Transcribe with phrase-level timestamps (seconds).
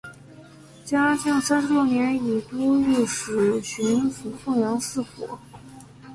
[0.83, 5.37] 嘉靖三十六年以都御史巡抚凤阳四府。